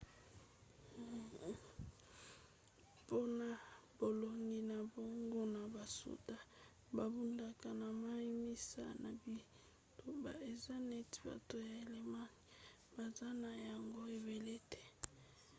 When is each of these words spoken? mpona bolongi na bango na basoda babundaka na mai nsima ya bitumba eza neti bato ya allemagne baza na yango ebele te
mpona 3.01 3.47
bolongi 3.97 4.57
na 4.71 4.77
bango 4.93 5.41
na 5.55 5.61
basoda 5.73 6.37
babundaka 6.95 7.69
na 7.81 7.87
mai 8.01 8.29
nsima 8.51 9.09
ya 9.15 9.15
bitumba 9.31 10.31
eza 10.51 10.75
neti 10.89 11.19
bato 11.29 11.55
ya 11.69 11.73
allemagne 11.83 12.39
baza 12.95 13.29
na 13.43 13.51
yango 13.67 13.99
ebele 14.15 14.55
te 14.71 14.81